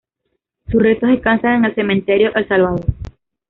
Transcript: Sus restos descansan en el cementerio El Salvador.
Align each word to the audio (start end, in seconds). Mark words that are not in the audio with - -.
Sus 0.71 0.81
restos 0.81 1.09
descansan 1.11 1.57
en 1.57 1.65
el 1.65 1.75
cementerio 1.75 2.33
El 2.33 2.47
Salvador. 2.47 2.83